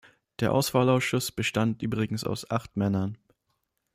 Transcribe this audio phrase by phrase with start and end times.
[0.39, 3.19] Der Auswahlausschuss bestand übrigens aus acht Männern.